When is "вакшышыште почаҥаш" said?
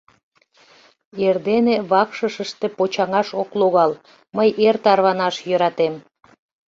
1.89-3.29